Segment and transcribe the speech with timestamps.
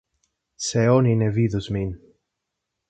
[0.67, 1.95] Se oni ne vidus min.